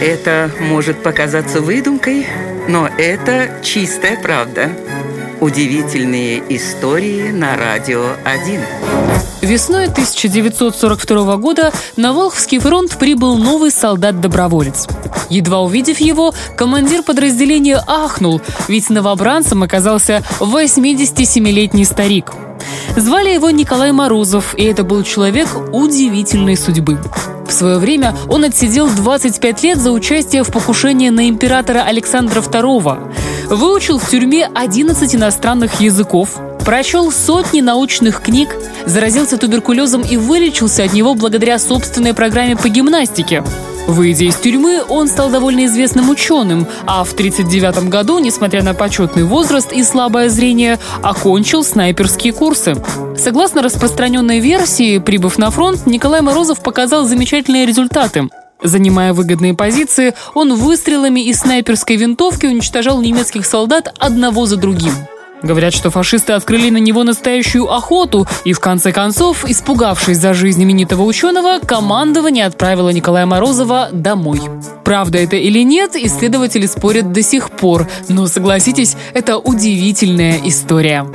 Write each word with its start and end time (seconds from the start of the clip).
Это 0.00 0.48
может 0.60 1.02
показаться 1.02 1.60
выдумкой, 1.60 2.24
но 2.68 2.86
это 2.86 3.60
чистая 3.64 4.16
правда. 4.20 4.70
Удивительные 5.40 6.40
истории 6.50 7.32
на 7.32 7.56
радио 7.56 8.12
1. 8.24 8.60
Весной 9.42 9.86
1942 9.86 11.36
года 11.38 11.72
на 11.96 12.12
Волховский 12.12 12.60
фронт 12.60 12.96
прибыл 12.96 13.38
новый 13.38 13.72
солдат-доброволец. 13.72 14.86
Едва 15.30 15.62
увидев 15.62 15.98
его, 15.98 16.32
командир 16.56 17.02
подразделения 17.02 17.82
ахнул, 17.84 18.40
ведь 18.68 18.90
новобранцем 18.90 19.64
оказался 19.64 20.22
87-летний 20.38 21.84
старик. 21.84 22.32
Звали 22.96 23.30
его 23.30 23.50
Николай 23.50 23.90
Морозов, 23.90 24.54
и 24.56 24.62
это 24.62 24.84
был 24.84 25.02
человек 25.02 25.48
удивительной 25.72 26.56
судьбы. 26.56 26.98
В 27.48 27.52
свое 27.52 27.78
время 27.78 28.14
он 28.28 28.44
отсидел 28.44 28.88
25 28.88 29.62
лет 29.62 29.78
за 29.78 29.90
участие 29.90 30.44
в 30.44 30.52
покушении 30.52 31.08
на 31.08 31.30
императора 31.30 31.82
Александра 31.82 32.40
II, 32.42 33.12
выучил 33.48 33.98
в 33.98 34.08
тюрьме 34.08 34.48
11 34.54 35.14
иностранных 35.14 35.80
языков, 35.80 36.38
прочел 36.64 37.10
сотни 37.10 37.62
научных 37.62 38.20
книг, 38.20 38.54
заразился 38.84 39.38
туберкулезом 39.38 40.02
и 40.02 40.18
вылечился 40.18 40.84
от 40.84 40.92
него 40.92 41.14
благодаря 41.14 41.58
собственной 41.58 42.12
программе 42.12 42.54
по 42.54 42.68
гимнастике. 42.68 43.42
Выйдя 43.88 44.26
из 44.26 44.36
тюрьмы, 44.36 44.84
он 44.86 45.08
стал 45.08 45.30
довольно 45.30 45.64
известным 45.64 46.10
ученым, 46.10 46.66
а 46.84 47.04
в 47.04 47.14
1939 47.14 47.88
году, 47.88 48.18
несмотря 48.18 48.62
на 48.62 48.74
почетный 48.74 49.24
возраст 49.24 49.72
и 49.72 49.82
слабое 49.82 50.28
зрение, 50.28 50.78
окончил 51.02 51.64
снайперские 51.64 52.34
курсы. 52.34 52.76
Согласно 53.16 53.62
распространенной 53.62 54.40
версии, 54.40 54.98
прибыв 54.98 55.38
на 55.38 55.50
фронт, 55.50 55.86
Николай 55.86 56.20
Морозов 56.20 56.62
показал 56.62 57.06
замечательные 57.06 57.64
результаты. 57.64 58.28
Занимая 58.62 59.14
выгодные 59.14 59.54
позиции, 59.54 60.12
он 60.34 60.54
выстрелами 60.54 61.20
из 61.20 61.40
снайперской 61.40 61.96
винтовки 61.96 62.44
уничтожал 62.44 63.00
немецких 63.00 63.46
солдат 63.46 63.94
одного 63.98 64.44
за 64.44 64.58
другим. 64.58 64.92
Говорят, 65.42 65.72
что 65.72 65.90
фашисты 65.90 66.32
открыли 66.32 66.70
на 66.70 66.78
него 66.78 67.04
настоящую 67.04 67.72
охоту, 67.72 68.26
и 68.44 68.52
в 68.52 68.60
конце 68.60 68.92
концов, 68.92 69.44
испугавшись 69.44 70.18
за 70.18 70.34
жизнь 70.34 70.62
именитого 70.62 71.02
ученого, 71.02 71.60
командование 71.60 72.46
отправило 72.46 72.90
Николая 72.90 73.26
Морозова 73.26 73.88
домой. 73.92 74.40
Правда 74.84 75.18
это 75.18 75.36
или 75.36 75.62
нет, 75.62 75.94
исследователи 75.96 76.66
спорят 76.66 77.12
до 77.12 77.22
сих 77.22 77.50
пор, 77.50 77.88
но 78.08 78.26
согласитесь, 78.26 78.96
это 79.14 79.38
удивительная 79.38 80.40
история. 80.44 81.06